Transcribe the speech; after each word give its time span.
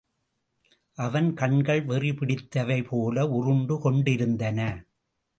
அவன் 0.97 1.33
கண்கள் 1.33 1.81
வெறி 1.81 2.11
பிடித்தவை 2.11 2.77
போல 2.89 3.27
உருண்டு 3.27 3.77
கொண்டிருந்தன. 3.79 4.59